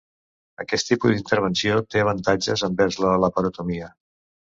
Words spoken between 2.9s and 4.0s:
la laparotomia.